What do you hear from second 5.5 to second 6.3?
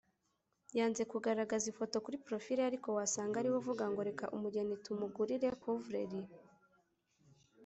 ‘couvrelit’